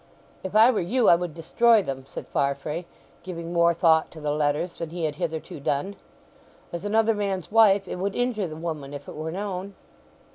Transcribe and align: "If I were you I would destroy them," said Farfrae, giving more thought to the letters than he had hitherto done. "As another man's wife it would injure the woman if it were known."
"If 0.43 0.55
I 0.55 0.71
were 0.71 0.79
you 0.81 1.09
I 1.09 1.15
would 1.15 1.35
destroy 1.35 1.83
them," 1.83 2.05
said 2.07 2.25
Farfrae, 2.27 2.87
giving 3.21 3.53
more 3.53 3.71
thought 3.71 4.09
to 4.09 4.19
the 4.19 4.31
letters 4.31 4.79
than 4.79 4.89
he 4.89 5.05
had 5.05 5.17
hitherto 5.17 5.59
done. 5.59 5.95
"As 6.73 6.85
another 6.85 7.13
man's 7.13 7.51
wife 7.51 7.87
it 7.87 7.97
would 7.97 8.15
injure 8.15 8.47
the 8.47 8.55
woman 8.55 8.95
if 8.95 9.07
it 9.07 9.13
were 9.15 9.31
known." 9.31 9.75